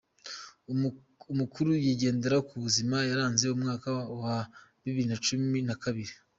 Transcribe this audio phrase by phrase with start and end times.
[1.31, 3.89] Amakuru y’ingenzi ku buzima yaranze umwaka
[4.21, 4.37] wa
[4.81, 6.13] bibiri nacumi nakabiri